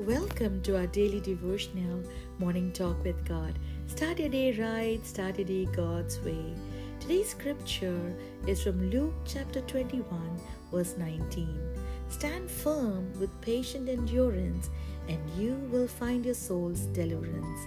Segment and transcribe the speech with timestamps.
[0.00, 2.02] Welcome to our daily devotional
[2.38, 3.58] morning talk with God.
[3.86, 6.52] Start your day right, start your day God's way.
[7.00, 8.14] Today's scripture
[8.46, 10.38] is from Luke chapter 21,
[10.70, 11.58] verse 19.
[12.10, 14.68] Stand firm with patient endurance,
[15.08, 17.60] and you will find your soul's deliverance.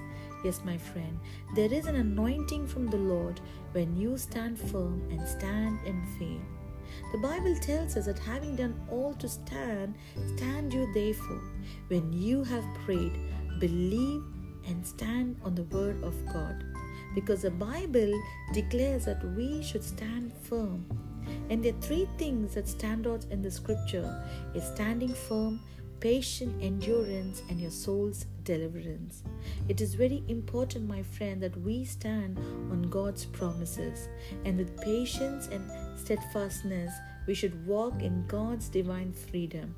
[0.46, 1.20] Yes, my friend,
[1.56, 6.67] there is an anointing from the Lord when you stand firm and stand in faith.
[7.12, 9.96] The Bible tells us that having done all to stand,
[10.36, 11.42] stand you therefore.
[11.88, 13.14] When you have prayed,
[13.60, 14.24] believe
[14.68, 16.64] and stand on the word of God.
[17.16, 18.14] Because the Bible
[18.54, 20.86] declares that we should stand firm.
[21.50, 25.62] And there are three things that stand out in the scripture is standing firm,
[26.00, 29.24] patient endurance, and your soul's deliverance.
[29.68, 32.38] It is very important, my friend, that we stand
[32.72, 34.08] on God's promises
[34.46, 36.94] and with patience and steadfastness,
[37.26, 39.76] we should walk in God's divine freedom.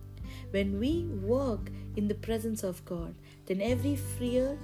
[0.51, 3.15] When we walk in the presence of God,
[3.47, 4.57] then every fear,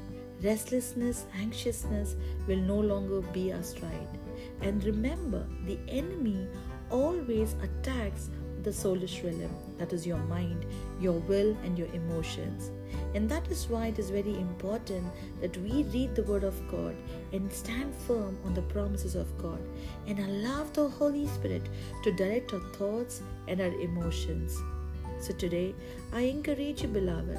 [0.43, 2.15] restlessness, anxiousness
[2.47, 4.19] will no longer be our stride.
[4.61, 6.47] And remember, the enemy
[6.91, 8.29] always attacks
[8.65, 10.65] the soulish realm that is your mind,
[10.99, 12.71] your will, and your emotions.
[13.13, 15.05] And that is why it is very important
[15.39, 16.95] that we read the Word of God
[17.31, 19.61] and stand firm on the promises of God
[20.07, 21.69] and allow the Holy Spirit
[22.03, 24.59] to direct our thoughts and our emotions.
[25.19, 25.75] So today,
[26.11, 27.37] I encourage you, beloved,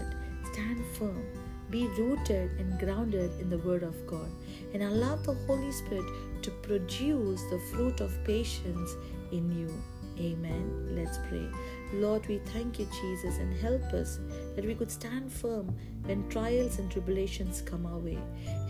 [0.53, 1.27] stand firm.
[1.71, 4.31] Be rooted and grounded in the Word of God
[4.73, 6.07] and allow the Holy Spirit
[6.43, 8.95] to produce the fruit of patience
[9.33, 9.83] in you.
[10.19, 10.95] Amen.
[10.97, 11.47] Let's pray.
[11.92, 14.19] Lord, we thank you, Jesus, and help us
[14.55, 18.19] that we could stand firm when trials and tribulations come our way.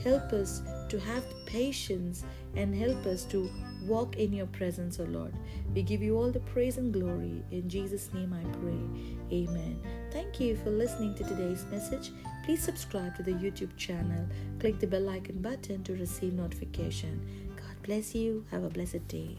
[0.03, 2.25] Help us to have patience
[2.57, 3.51] and help us to
[3.87, 5.35] walk in your presence, O Lord.
[5.75, 7.43] We give you all the praise and glory.
[7.51, 9.39] In Jesus' name I pray.
[9.39, 9.81] Amen.
[10.13, 12.11] Thank you for listening to today's message.
[12.45, 14.27] Please subscribe to the YouTube channel.
[14.59, 17.21] Click the bell icon button to receive notification.
[17.57, 18.45] God bless you.
[18.51, 19.39] Have a blessed day.